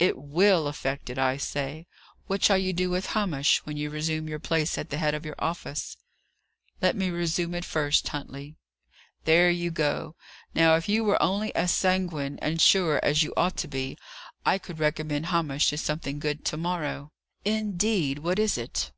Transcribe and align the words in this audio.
It 0.00 0.18
will 0.20 0.66
effect 0.66 1.08
it, 1.08 1.18
I 1.18 1.36
say. 1.36 1.86
What 2.26 2.42
shall 2.42 2.58
you 2.58 2.72
do 2.72 2.90
with 2.90 3.06
Hamish, 3.14 3.58
when 3.64 3.76
you 3.76 3.90
resume 3.90 4.28
your 4.28 4.40
place 4.40 4.76
at 4.76 4.90
the 4.90 4.96
head 4.98 5.14
of 5.14 5.24
your 5.24 5.36
office?" 5.38 5.96
"Let 6.82 6.96
me 6.96 7.10
resume 7.10 7.54
it 7.54 7.64
first, 7.64 8.08
Huntley." 8.08 8.56
"There 9.24 9.52
you 9.52 9.70
go! 9.70 10.16
Now, 10.52 10.74
if 10.74 10.88
you 10.88 11.04
were 11.04 11.22
only 11.22 11.54
as 11.54 11.70
sanguine 11.70 12.40
and 12.42 12.60
sure 12.60 12.98
as 13.04 13.22
you 13.22 13.32
ought 13.36 13.56
to 13.58 13.68
be, 13.68 13.96
I 14.44 14.58
could 14.58 14.80
recommend 14.80 15.26
Hamish 15.26 15.68
to 15.70 15.78
something 15.78 16.18
good 16.18 16.44
to 16.46 16.56
morrow." 16.56 17.12
"Indeed! 17.44 18.18
What 18.18 18.40
is 18.40 18.58
it?" 18.58 18.90